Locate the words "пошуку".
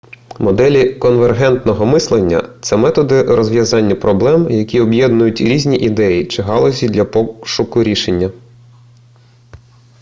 7.05-7.83